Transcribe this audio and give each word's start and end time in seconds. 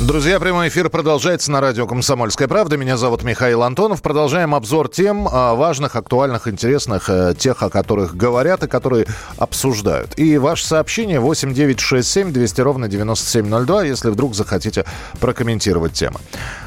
Друзья, 0.00 0.40
прямой 0.40 0.68
эфир 0.68 0.90
продолжается 0.90 1.52
на 1.52 1.60
радио 1.60 1.86
«Комсомольская 1.86 2.48
правда». 2.48 2.76
Меня 2.76 2.96
зовут 2.96 3.22
Михаил 3.22 3.62
Антонов. 3.62 4.02
Продолжаем 4.02 4.52
обзор 4.52 4.88
тем 4.88 5.28
а, 5.30 5.54
важных, 5.54 5.94
актуальных, 5.94 6.48
интересных, 6.48 7.08
э, 7.08 7.34
тех, 7.38 7.62
о 7.62 7.70
которых 7.70 8.16
говорят 8.16 8.64
и 8.64 8.66
которые 8.66 9.06
обсуждают. 9.38 10.18
И 10.18 10.36
ваше 10.36 10.66
сообщение 10.66 11.20
8967 11.20 12.32
200 12.32 12.60
ровно 12.60 12.88
9702, 12.88 13.84
если 13.84 14.10
вдруг 14.10 14.34
захотите 14.34 14.84
прокомментировать 15.20 15.92
тему. 15.92 16.18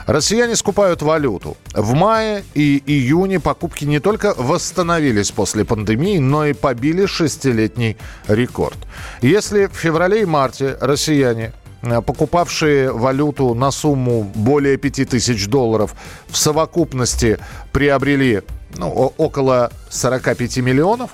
Россияне 0.07 0.55
скупают 0.55 1.01
валюту. 1.01 1.57
В 1.73 1.93
мае 1.93 2.45
и 2.53 2.81
июне 2.87 3.41
покупки 3.41 3.83
не 3.83 3.99
только 3.99 4.33
восстановились 4.37 5.31
после 5.31 5.65
пандемии, 5.65 6.17
но 6.19 6.45
и 6.45 6.53
побили 6.53 7.05
шестилетний 7.05 7.97
рекорд. 8.29 8.77
Если 9.21 9.65
в 9.65 9.73
феврале 9.73 10.21
и 10.21 10.25
марте 10.25 10.77
россияне 10.79 11.51
покупавшие 11.81 12.91
валюту 12.91 13.53
на 13.53 13.71
сумму 13.71 14.23
более 14.35 14.77
5000 14.77 15.47
долларов, 15.47 15.95
в 16.27 16.37
совокупности 16.37 17.39
приобрели 17.71 18.41
ну, 18.75 18.89
около 19.17 19.71
45 19.89 20.57
миллионов, 20.57 21.11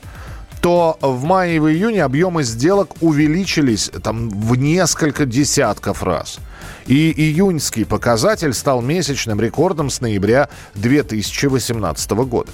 то 0.62 0.98
в 1.02 1.24
мае 1.26 1.58
и 1.58 1.60
в 1.60 1.70
июне 1.70 2.04
объемы 2.04 2.44
сделок 2.44 2.92
увеличились 3.02 3.92
там, 4.02 4.30
в 4.30 4.56
несколько 4.56 5.26
десятков 5.26 6.04
раз. 6.04 6.40
И 6.86 7.12
июньский 7.12 7.86
показатель 7.86 8.54
стал 8.54 8.82
месячным 8.82 9.42
рекордом 9.42 9.90
с 9.90 10.00
ноября 10.00 10.48
2018 10.76 12.12
года. 12.12 12.50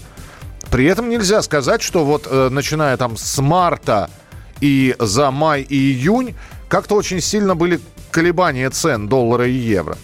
При 0.71 0.85
этом 0.85 1.09
нельзя 1.09 1.41
сказать, 1.43 1.83
что 1.83 2.03
вот 2.03 2.27
э, 2.29 2.49
начиная 2.49 2.97
там 2.97 3.15
с 3.15 3.39
марта 3.39 4.09
и 4.59 4.95
за 4.99 5.29
май 5.29 5.61
и 5.61 5.75
июнь 5.75 6.35
как-то 6.67 6.95
очень 6.95 7.21
сильно 7.21 7.55
были 7.55 7.79
колебания 8.11 8.69
цен 8.69 9.07
доллара 9.07 9.47
и 9.47 9.53
евро. 9.53 9.97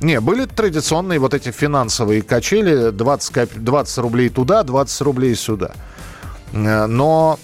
Не, 0.00 0.20
были 0.20 0.44
традиционные 0.44 1.18
вот 1.18 1.32
эти 1.32 1.50
финансовые 1.50 2.22
качели, 2.22 2.90
20, 2.90 3.64
20 3.64 3.98
рублей 3.98 4.28
туда, 4.28 4.62
20 4.62 5.00
рублей 5.02 5.34
сюда. 5.34 5.72
Э, 6.52 6.86
но 6.86 7.38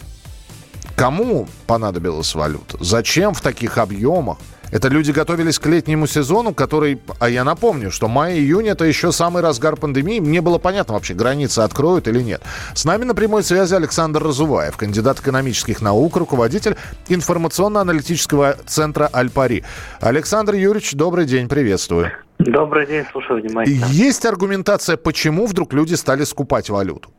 кому 0.97 1.49
понадобилась 1.67 2.35
валюта? 2.35 2.77
Зачем 2.81 3.33
в 3.33 3.41
таких 3.41 3.79
объемах? 3.79 4.39
Это 4.73 4.89
люди 4.89 5.13
готовились 5.13 5.59
к 5.59 5.67
летнему 5.67 6.07
сезону, 6.07 6.55
который, 6.55 6.99
а 7.21 7.29
я 7.29 7.45
напомню, 7.45 7.91
что 7.91 8.09
май-июнь 8.09 8.69
это 8.69 8.87
еще 8.87 9.13
самый 9.13 9.43
разгар 9.43 9.77
пандемии. 9.77 10.19
Мне 10.19 10.41
было 10.41 10.57
понятно 10.57 10.95
вообще, 10.95 11.13
границы 11.13 11.59
откроют 11.59 12.09
или 12.09 12.23
нет. 12.23 12.41
С 12.73 12.87
нами 12.87 13.05
на 13.05 13.15
прямой 13.15 13.43
связи 13.43 13.75
Александр 13.75 14.23
Разуваев, 14.23 14.79
кандидат 14.79 15.21
экономических 15.21 15.83
наук, 15.83 16.17
руководитель 16.17 16.77
информационно-аналитического 17.11 18.55
центра 18.65 19.11
Альпари. 19.13 19.63
Александр 20.01 20.55
Юрьевич, 20.55 20.95
добрый 20.95 21.27
день, 21.27 21.51
приветствую. 21.51 22.11
Добрый 22.39 22.87
день, 22.87 23.05
слушаю 23.13 23.43
внимательно. 23.43 23.85
Есть 23.91 24.25
аргументация, 24.25 24.97
почему 24.97 25.45
вдруг 25.45 25.75
люди 25.75 25.95
стали 25.95 26.25
скупать 26.25 26.71
валюту? 26.71 27.11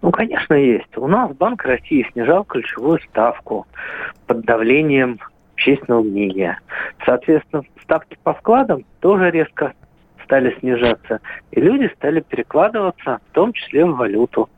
Ну, 0.00 0.10
конечно, 0.10 0.54
есть. 0.54 0.96
У 0.96 1.06
нас 1.06 1.30
Банк 1.36 1.64
России 1.64 2.08
снижал 2.12 2.44
ключевую 2.44 2.98
ставку 3.10 3.66
под 4.26 4.46
давлением 4.46 5.18
общественного 5.58 6.02
мнения. 6.02 6.60
Соответственно, 7.08 7.62
ставки 7.82 8.18
по 8.22 8.34
вкладам 8.34 8.84
тоже 9.00 9.30
резко 9.30 9.72
стали 10.24 10.54
снижаться, 10.60 11.20
и 11.52 11.58
люди 11.58 11.90
стали 11.96 12.20
перекладываться, 12.20 13.20
в 13.30 13.34
том 13.34 13.54
числе 13.54 13.86
в 13.86 13.96
валюту, 13.96 14.50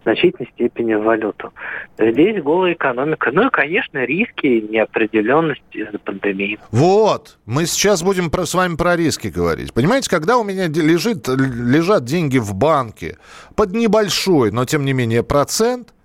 в 0.00 0.02
значительной 0.04 0.50
степени 0.54 0.94
в 0.94 1.02
валюту. 1.02 1.52
Здесь 1.98 2.42
голая 2.42 2.72
экономика. 2.72 3.30
Ну 3.30 3.48
и, 3.48 3.50
конечно, 3.50 4.06
риски 4.06 4.46
и 4.46 4.68
неопределенность 4.68 5.60
из-за 5.72 5.98
пандемии. 5.98 6.58
Вот, 6.70 7.36
мы 7.44 7.66
сейчас 7.66 8.02
будем 8.02 8.30
про, 8.30 8.46
с 8.46 8.54
вами 8.54 8.76
про 8.76 8.96
риски 8.96 9.28
говорить. 9.28 9.74
Понимаете, 9.74 10.08
когда 10.08 10.38
у 10.38 10.44
меня 10.44 10.68
лежит, 10.68 11.28
лежат 11.28 12.04
деньги 12.04 12.38
в 12.38 12.54
банке 12.54 13.18
под 13.54 13.72
небольшой, 13.72 14.50
но 14.50 14.64
тем 14.64 14.86
не 14.86 14.94
менее 14.94 15.22
процент– 15.22 15.92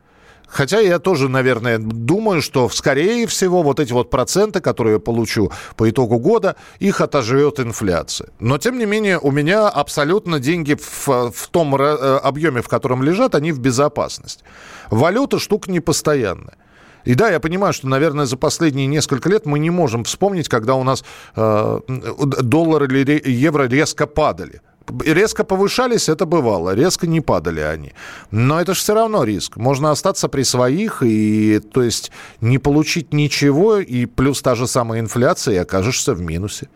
Хотя 0.47 0.79
я 0.79 0.99
тоже, 0.99 1.27
наверное, 1.27 1.77
думаю, 1.77 2.41
что, 2.41 2.69
скорее 2.69 3.27
всего, 3.27 3.63
вот 3.63 3.79
эти 3.79 3.91
вот 3.91 4.09
проценты, 4.09 4.61
которые 4.61 4.93
я 4.93 4.99
получу 4.99 5.51
по 5.75 5.89
итогу 5.89 6.19
года, 6.19 6.55
их 6.79 7.01
отожрет 7.01 7.59
инфляция. 7.59 8.29
Но, 8.39 8.57
тем 8.57 8.79
не 8.79 8.85
менее, 8.85 9.19
у 9.19 9.31
меня 9.31 9.67
абсолютно 9.67 10.39
деньги 10.39 10.75
в, 10.75 11.31
в 11.31 11.47
том 11.51 11.75
э, 11.75 12.17
объеме, 12.23 12.61
в 12.61 12.69
котором 12.69 13.03
лежат, 13.03 13.35
они 13.35 13.51
в 13.51 13.59
безопасности. 13.59 14.43
Валюта 14.89 15.37
штука 15.37 15.69
непостоянная. 15.69 16.55
И 17.03 17.13
да, 17.13 17.29
я 17.29 17.39
понимаю, 17.39 17.73
что, 17.73 17.87
наверное, 17.87 18.25
за 18.25 18.37
последние 18.37 18.87
несколько 18.87 19.29
лет 19.29 19.45
мы 19.45 19.59
не 19.59 19.69
можем 19.69 20.03
вспомнить, 20.03 20.49
когда 20.49 20.75
у 20.75 20.83
нас 20.83 21.03
э, 21.35 21.79
доллар 21.87 22.83
или 22.83 23.21
евро 23.29 23.63
резко 23.67 24.07
падали 24.07 24.61
резко 25.05 25.43
повышались, 25.43 26.09
это 26.09 26.25
бывало, 26.25 26.75
резко 26.75 27.07
не 27.07 27.21
падали 27.21 27.61
они. 27.61 27.93
Но 28.31 28.59
это 28.61 28.73
же 28.73 28.79
все 28.79 28.93
равно 28.93 29.23
риск. 29.23 29.57
Можно 29.57 29.91
остаться 29.91 30.27
при 30.27 30.43
своих, 30.43 31.03
и 31.03 31.59
то 31.59 31.81
есть 31.81 32.11
не 32.41 32.57
получить 32.57 33.13
ничего, 33.13 33.77
и 33.77 34.05
плюс 34.05 34.41
та 34.41 34.55
же 34.55 34.67
самая 34.67 34.99
инфляция, 34.99 35.55
и 35.55 35.57
окажешься 35.57 36.13
в 36.13 36.21
минусе. 36.21 36.69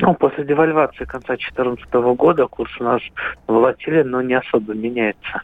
Ну, 0.00 0.14
после 0.14 0.44
девальвации 0.44 1.04
конца 1.04 1.34
2014 1.34 1.92
года 2.16 2.46
курс 2.46 2.70
у 2.80 2.84
нас 2.84 3.02
волатилен, 3.48 4.10
но 4.10 4.22
не 4.22 4.34
особо 4.34 4.72
меняется. 4.72 5.42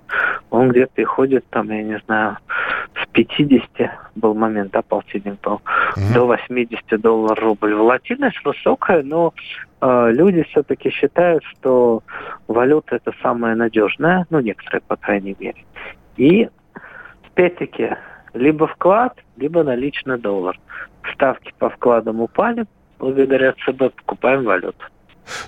Он 0.51 0.69
где-то 0.71 1.03
и 1.03 1.05
ходит 1.05 1.45
там, 1.51 1.71
я 1.71 1.83
не 1.83 1.99
знаю, 2.07 2.39
с 2.95 3.07
50 3.09 3.91
был 4.15 4.35
момент, 4.35 4.73
да, 4.73 4.83
полтинник 4.83 5.41
был, 5.41 5.61
mm-hmm. 5.97 6.15
до 6.15 6.27
80 6.27 7.01
долларов 7.01 7.39
рубль. 7.43 7.75
Волатильность 7.75 8.45
высокая, 8.45 9.03
но 9.03 9.35
э, 9.81 10.13
люди 10.13 10.45
все-таки 10.45 10.91
считают, 10.91 11.43
что 11.45 12.05
валюта 12.47 12.97
это 12.97 13.13
самая 13.23 13.57
надежная, 13.57 14.25
ну, 14.31 14.39
некоторые, 14.39 14.83
по 14.83 14.95
крайней 14.95 15.35
мере. 15.39 15.65
И, 16.17 16.49
опять-таки, 17.27 17.97
либо 18.35 18.69
вклад, 18.69 19.19
либо 19.37 19.65
наличный 19.65 20.19
доллар. 20.19 20.59
Ставки 21.13 21.53
по 21.59 21.71
вкладам 21.71 22.21
упали, 22.21 22.67
благодаря 22.99 23.53
ЦБ 23.53 23.95
покупаем 23.95 24.45
валюту. 24.45 24.85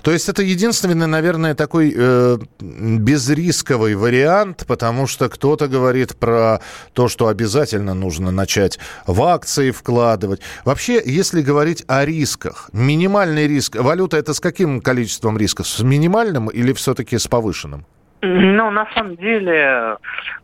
То 0.01 0.11
есть 0.11 0.27
это 0.29 0.41
единственный, 0.41 1.07
наверное, 1.07 1.55
такой 1.55 1.93
э, 1.95 2.37
безрисковый 2.59 3.95
вариант, 3.95 4.65
потому 4.67 5.07
что 5.07 5.29
кто-то 5.29 5.67
говорит 5.67 6.15
про 6.17 6.61
то, 6.93 7.07
что 7.07 7.27
обязательно 7.27 7.93
нужно 7.93 8.31
начать 8.31 8.79
в 9.05 9.21
акции 9.23 9.71
вкладывать. 9.71 10.41
Вообще, 10.65 11.01
если 11.05 11.41
говорить 11.41 11.83
о 11.87 12.05
рисках, 12.05 12.69
минимальный 12.73 13.47
риск, 13.47 13.75
валюта 13.75 14.17
это 14.17 14.33
с 14.33 14.39
каким 14.39 14.81
количеством 14.81 15.37
рисков? 15.37 15.67
С 15.67 15.81
минимальным 15.81 16.47
или 16.47 16.73
все-таки 16.73 17.17
с 17.17 17.27
повышенным? 17.27 17.85
Ну, 18.21 18.71
на 18.71 18.87
самом 18.93 19.15
деле 19.15 19.97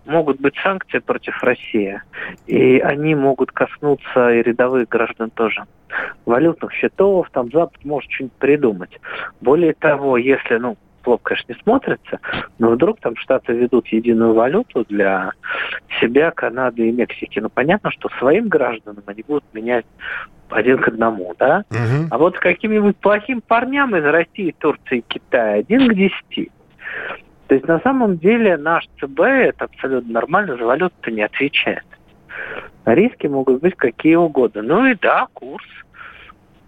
могут 0.06 0.40
быть 0.40 0.56
санкции 0.64 1.00
против 1.00 1.42
России, 1.44 2.02
и 2.46 2.80
они 2.80 3.16
могут 3.16 3.52
коснуться 3.52 4.32
и 4.32 4.44
рядовых 4.44 4.88
граждан 4.90 5.32
тоже. 5.32 5.64
Валютных 6.26 6.72
счетов, 6.74 7.30
там 7.32 7.50
Запад 7.52 7.84
может 7.84 8.12
что-нибудь 8.12 8.38
придумать. 8.38 9.00
Более 9.42 9.74
того, 9.74 10.18
если, 10.18 10.58
ну, 10.58 10.78
плохо, 11.04 11.22
конечно, 11.24 11.54
не 11.54 11.60
смотрится, 11.62 12.20
но 12.60 12.72
вдруг 12.72 13.00
там 13.00 13.16
Штаты 13.16 13.54
ведут 13.54 13.88
единую 13.88 14.34
валюту 14.34 14.86
для 14.88 15.32
себя, 16.00 16.32
Канады 16.32 16.88
и 16.88 16.92
Мексики. 16.92 17.40
Ну, 17.40 17.50
понятно, 17.50 17.92
что 17.92 18.10
своим 18.20 18.48
гражданам 18.50 19.04
они 19.06 19.24
будут 19.28 19.44
менять 19.54 19.86
один 20.50 20.78
к 20.78 20.88
одному, 20.88 21.34
да? 21.38 21.64
Угу. 21.72 22.08
А 22.12 22.18
вот 22.18 22.38
каким-нибудь 22.38 22.98
плохим 22.98 23.42
парням 23.42 23.96
из 23.96 24.04
России, 24.04 24.56
Турции 24.58 25.04
Китая 25.08 25.60
один 25.60 25.90
к 25.90 25.94
десяти. 25.96 26.52
То 27.54 27.58
есть 27.58 27.68
на 27.68 27.80
самом 27.82 28.18
деле 28.18 28.58
наш 28.58 28.84
ЦБ 29.00 29.20
это 29.20 29.66
абсолютно 29.66 30.12
нормально, 30.12 30.58
за 30.58 30.66
валюту 30.66 31.12
не 31.12 31.22
отвечает. 31.22 31.86
Риски 32.84 33.28
могут 33.28 33.62
быть 33.62 33.76
какие 33.76 34.16
угодно. 34.16 34.64
Ну 34.64 34.88
и 34.88 34.96
да, 34.96 35.28
курс. 35.34 35.64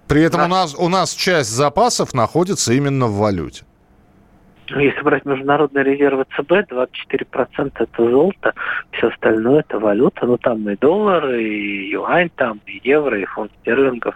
При 0.07 0.21
этом 0.21 0.43
у 0.43 0.47
нас, 0.47 0.75
у 0.75 0.87
нас 0.87 1.15
часть 1.15 1.49
запасов 1.49 2.13
находится 2.13 2.71
именно 2.71 3.07
в 3.07 3.15
валюте. 3.15 3.65
Если 4.69 5.01
брать 5.01 5.25
международные 5.25 5.83
резервы 5.83 6.25
ЦБ, 6.35 6.51
24% 6.71 7.71
это 7.75 8.09
золото, 8.09 8.53
все 8.91 9.07
остальное 9.07 9.59
это 9.59 9.79
валюта. 9.79 10.25
Ну, 10.25 10.37
там 10.37 10.67
и 10.69 10.75
доллар, 10.75 11.29
и 11.35 11.89
юань, 11.91 12.29
там 12.35 12.59
и 12.65 12.81
евро, 12.83 13.19
и 13.19 13.25
фунт 13.25 13.51
стерлингов. 13.61 14.15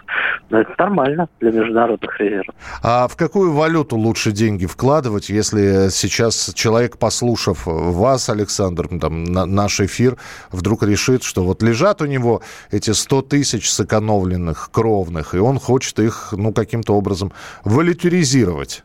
Но 0.50 0.60
это 0.60 0.72
нормально 0.78 1.28
для 1.40 1.52
международных 1.52 2.18
резервов. 2.20 2.54
А 2.82 3.06
в 3.08 3.16
какую 3.16 3.52
валюту 3.52 3.96
лучше 3.96 4.32
деньги 4.32 4.66
вкладывать, 4.66 5.28
если 5.28 5.88
сейчас 5.90 6.52
человек, 6.54 6.98
послушав 6.98 7.66
вас, 7.66 8.28
Александр, 8.28 8.88
там, 9.00 9.24
на, 9.24 9.46
наш 9.46 9.80
эфир, 9.80 10.16
вдруг 10.50 10.82
решит, 10.82 11.22
что 11.22 11.44
вот 11.44 11.62
лежат 11.62 12.02
у 12.02 12.06
него 12.06 12.42
эти 12.70 12.90
100 12.90 13.22
тысяч 13.22 13.70
сэкономленных 13.70 14.70
кровных, 14.72 15.34
и 15.34 15.38
он 15.38 15.58
хочет 15.58 15.98
их, 16.00 16.34
ну, 16.36 16.52
каким-то 16.52 16.94
образом 16.94 17.32
валютаризировать? 17.64 18.82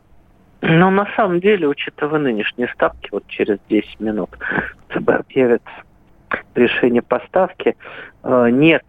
Ну, 0.68 0.90
на 0.90 1.06
самом 1.14 1.38
деле, 1.38 1.68
учитывая 1.68 2.18
нынешние 2.18 2.68
ставки, 2.68 3.08
вот 3.12 3.24
через 3.28 3.58
10 3.68 4.00
минут 4.00 4.30
ЦБ 4.92 5.10
объявит 5.10 5.62
решение 6.56 7.02
поставки, 7.02 7.76
э, 8.24 8.48
нет, 8.50 8.82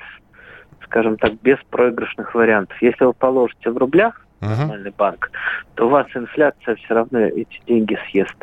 скажем 0.86 1.18
так, 1.18 1.34
беспроигрышных 1.42 2.34
вариантов. 2.34 2.82
Если 2.82 3.04
вы 3.06 3.14
положите 3.14 3.70
в 3.70 3.78
рублях, 3.78 4.26
uh-huh. 4.42 4.94
банк, 4.98 5.32
то 5.76 5.88
у 5.88 5.90
вас 5.90 6.08
инфляция 6.16 6.76
все 6.76 6.94
равно 6.94 7.20
эти 7.20 7.62
деньги 7.66 7.98
съест. 8.10 8.36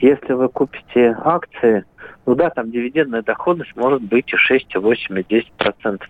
Если 0.00 0.32
вы 0.32 0.48
купите 0.48 1.16
акции, 1.24 1.84
ну 2.24 2.34
да, 2.34 2.50
там 2.50 2.70
дивидендная 2.70 3.22
доходность 3.22 3.74
может 3.74 4.02
быть 4.02 4.32
и 4.32 4.36
6, 4.36 4.74
и 4.74 4.78
8, 4.78 5.18
и 5.18 5.24
10 5.28 5.52
процентов. 5.52 6.08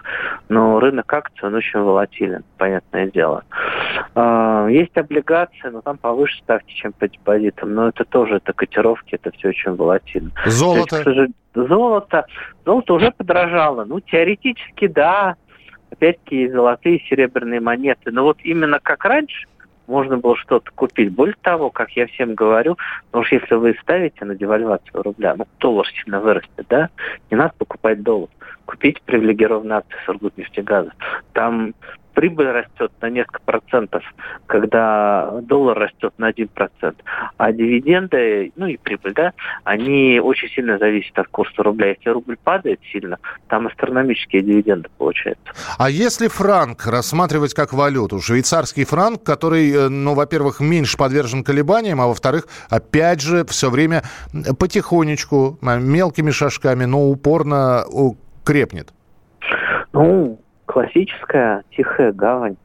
Но 0.48 0.78
рынок 0.78 1.10
акций, 1.12 1.46
он 1.46 1.54
очень 1.54 1.80
волатилен, 1.80 2.44
понятное 2.58 3.10
дело. 3.10 3.44
А, 4.14 4.66
есть 4.68 4.96
облигации, 4.96 5.68
но 5.70 5.80
там 5.80 5.96
повыше 5.96 6.38
ставки, 6.42 6.74
чем 6.74 6.92
по 6.92 7.08
депозитам. 7.08 7.74
Но 7.74 7.88
это 7.88 8.04
тоже, 8.04 8.36
это 8.36 8.52
котировки, 8.52 9.14
это 9.14 9.30
все 9.32 9.48
очень 9.48 9.74
волатильно. 9.74 10.30
Золото? 10.44 10.96
Есть, 10.96 11.04
сожалению, 11.04 11.34
золото. 11.54 12.26
Золото 12.66 12.94
уже 12.94 13.10
подорожало. 13.10 13.84
Ну, 13.84 14.00
теоретически, 14.00 14.88
да. 14.88 15.36
Опять-таки, 15.92 16.42
есть 16.42 16.54
золотые 16.54 16.96
и 16.96 17.08
серебряные 17.08 17.60
монеты. 17.60 18.10
Но 18.10 18.24
вот 18.24 18.38
именно 18.42 18.80
как 18.80 19.04
раньше, 19.04 19.46
можно 19.86 20.16
было 20.16 20.36
что-то 20.36 20.70
купить. 20.74 21.12
Более 21.12 21.36
того, 21.42 21.70
как 21.70 21.90
я 21.92 22.06
всем 22.06 22.34
говорю, 22.34 22.78
ну 23.12 23.20
уж 23.20 23.30
если 23.30 23.54
вы 23.54 23.76
ставите 23.82 24.24
на 24.24 24.34
девальвацию 24.34 25.02
рубля, 25.02 25.34
ну 25.36 25.46
доллар 25.58 25.86
сильно 25.88 26.20
вырастет, 26.20 26.66
да, 26.68 26.88
не 27.30 27.36
надо 27.36 27.52
покупать 27.58 28.02
доллар. 28.02 28.30
Купите 28.64 29.00
привилегированные 29.04 29.78
акции 29.78 29.98
Сургутнефтегаза. 30.06 30.92
Там 31.32 31.74
прибыль 32.14 32.48
растет 32.48 32.92
на 33.00 33.10
несколько 33.10 33.40
процентов, 33.40 34.02
когда 34.46 35.30
доллар 35.42 35.78
растет 35.78 36.12
на 36.18 36.28
один 36.28 36.48
процент, 36.48 37.02
а 37.36 37.52
дивиденды, 37.52 38.52
ну 38.56 38.66
и 38.66 38.76
прибыль, 38.76 39.12
да, 39.14 39.32
они 39.64 40.20
очень 40.20 40.48
сильно 40.48 40.78
зависят 40.78 41.18
от 41.18 41.28
курса 41.28 41.62
рубля. 41.62 41.88
Если 41.88 42.10
рубль 42.10 42.36
падает 42.36 42.80
сильно, 42.92 43.18
там 43.48 43.66
астрономические 43.66 44.42
дивиденды 44.42 44.88
получаются. 44.98 45.52
А 45.78 45.90
если 45.90 46.28
франк 46.28 46.86
рассматривать 46.86 47.54
как 47.54 47.72
валюту, 47.72 48.20
швейцарский 48.20 48.84
франк, 48.84 49.22
который, 49.22 49.70
э, 49.70 49.88
ну, 49.88 50.14
во-первых, 50.14 50.60
меньше 50.60 50.96
подвержен 50.96 51.44
колебаниям, 51.44 52.00
а 52.00 52.06
во-вторых, 52.06 52.46
опять 52.68 53.20
же, 53.20 53.44
все 53.46 53.70
время 53.70 54.02
потихонечку, 54.58 55.58
мелкими 55.62 56.30
шажками, 56.30 56.84
но 56.84 57.08
упорно 57.08 57.84
крепнет? 58.44 58.92
Ну, 59.92 60.40
классическая 60.72 61.64
тихая 61.76 62.12
гавань. 62.12 62.56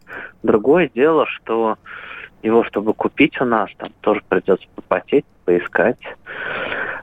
Другое 0.42 0.90
дело, 0.96 1.26
что 1.28 1.78
его, 2.42 2.64
чтобы 2.64 2.94
купить 2.94 3.42
у 3.42 3.46
нас, 3.46 3.70
там 3.78 3.90
тоже 4.00 4.22
придется 4.30 4.66
попотеть, 4.76 5.26
поискать. 5.44 6.00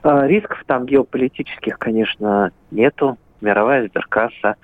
А, 0.03 0.27
рисков 0.27 0.65
там 0.67 0.87
геополитических, 0.87 1.79
конечно, 1.79 2.53
нету. 2.71 3.19
Мировая 3.43 3.87
сберкасса. 3.87 4.57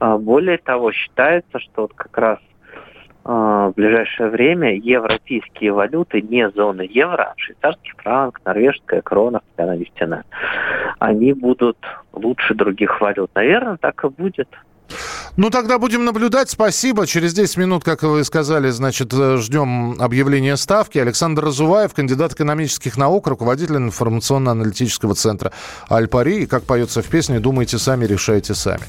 А, 0.00 0.18
более 0.18 0.58
того, 0.58 0.90
считается, 0.90 1.60
что 1.60 1.82
вот 1.82 1.92
как 1.94 2.18
раз 2.18 2.38
а, 3.22 3.68
в 3.68 3.74
ближайшее 3.74 4.30
время 4.30 4.74
европейские 4.74 5.72
валюты 5.72 6.22
не 6.22 6.50
зоны 6.50 6.88
евро, 6.90 7.34
швейцарский 7.36 7.92
франк, 7.98 8.40
норвежская 8.44 9.00
крона, 9.00 9.42
она 9.56 9.76
нефтяная, 9.76 10.24
они 10.98 11.32
будут 11.34 11.78
лучше 12.12 12.54
других 12.54 13.00
валют. 13.00 13.30
Наверное, 13.36 13.76
так 13.76 14.02
и 14.04 14.08
будет. 14.08 14.48
Ну, 15.36 15.50
тогда 15.50 15.78
будем 15.78 16.04
наблюдать. 16.04 16.50
Спасибо. 16.50 17.06
Через 17.06 17.34
10 17.34 17.56
минут, 17.56 17.84
как 17.84 18.02
вы 18.02 18.22
сказали, 18.24 18.70
значит, 18.70 19.12
э, 19.12 19.36
ждем 19.38 20.00
объявления 20.00 20.56
ставки. 20.56 20.98
Александр 20.98 21.44
Разуваев, 21.44 21.92
кандидат 21.92 22.34
экономических 22.34 22.96
наук, 22.96 23.26
руководитель 23.26 23.76
информационно-аналитического 23.76 25.14
центра 25.14 25.52
«Альпари». 25.88 26.42
И, 26.42 26.46
как 26.46 26.64
поется 26.64 27.02
в 27.02 27.06
песне, 27.06 27.40
думайте 27.40 27.78
сами, 27.78 28.04
решайте 28.06 28.54
сами 28.54 28.84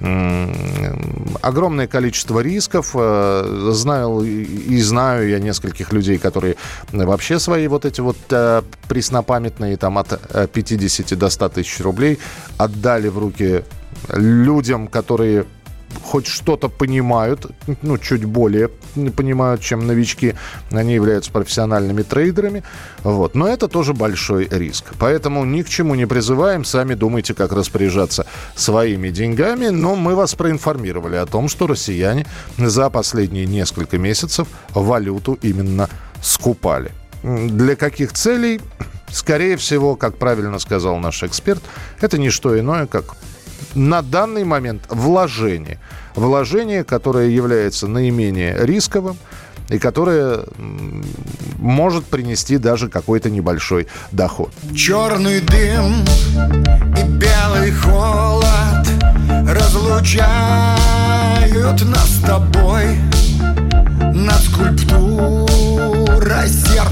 огромное 0.00 1.88
количество 1.88 2.38
рисков. 2.40 2.92
Э, 2.94 3.70
знаю 3.72 4.20
и 4.22 4.80
знаю 4.80 5.28
я 5.28 5.40
нескольких 5.40 5.92
людей, 5.92 6.18
которые 6.18 6.54
вообще 6.92 7.40
свои 7.40 7.66
вот 7.66 7.84
эти 7.84 8.00
вот 8.00 8.16
э, 8.30 8.62
преснопамятные 8.88 9.76
там 9.76 9.98
от 9.98 10.20
50 10.52 11.18
до 11.18 11.28
100 11.28 11.48
тысяч 11.48 11.80
рублей 11.80 12.18
отдали 12.58 13.08
в 13.08 13.18
руки 13.18 13.64
людям, 14.14 14.88
которые 14.88 15.46
хоть 16.02 16.26
что-то 16.26 16.68
понимают, 16.68 17.46
ну, 17.82 17.98
чуть 17.98 18.24
более 18.24 18.68
понимают, 19.16 19.60
чем 19.60 19.86
новички. 19.86 20.34
Они 20.70 20.94
являются 20.94 21.30
профессиональными 21.32 22.02
трейдерами. 22.02 22.62
Вот. 23.02 23.34
Но 23.34 23.48
это 23.48 23.68
тоже 23.68 23.94
большой 23.94 24.48
риск. 24.50 24.92
Поэтому 24.98 25.44
ни 25.44 25.62
к 25.62 25.68
чему 25.68 25.94
не 25.94 26.06
призываем. 26.06 26.64
Сами 26.64 26.94
думайте, 26.94 27.34
как 27.34 27.52
распоряжаться 27.52 28.26
своими 28.54 29.10
деньгами. 29.10 29.68
Но 29.68 29.96
мы 29.96 30.14
вас 30.14 30.34
проинформировали 30.34 31.16
о 31.16 31.26
том, 31.26 31.48
что 31.48 31.66
россияне 31.66 32.26
за 32.56 32.90
последние 32.90 33.46
несколько 33.46 33.98
месяцев 33.98 34.48
валюту 34.74 35.38
именно 35.42 35.88
скупали. 36.22 36.92
Для 37.22 37.76
каких 37.76 38.12
целей? 38.12 38.60
Скорее 39.10 39.56
всего, 39.56 39.96
как 39.96 40.18
правильно 40.18 40.58
сказал 40.58 40.98
наш 40.98 41.22
эксперт, 41.22 41.62
это 42.00 42.18
не 42.18 42.28
что 42.28 42.58
иное, 42.58 42.86
как 42.86 43.16
на 43.74 44.02
данный 44.02 44.44
момент 44.44 44.84
вложение. 44.88 45.78
Вложение, 46.14 46.84
которое 46.84 47.28
является 47.28 47.86
наименее 47.86 48.56
рисковым 48.58 49.16
и 49.68 49.78
которое 49.78 50.44
может 51.58 52.06
принести 52.06 52.56
даже 52.58 52.88
какой-то 52.88 53.30
небольшой 53.30 53.86
доход. 54.12 54.52
Черный 54.74 55.40
дым 55.40 56.04
и 56.96 57.02
белый 57.18 57.70
холод 57.72 58.86
разлучают 59.46 60.26
нас 61.84 62.08
с 62.08 62.20
тобой 62.24 62.98
над 64.14 64.42
скульптурой 64.42 66.48
серп 66.48 66.87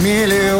Миллионы 0.00 0.59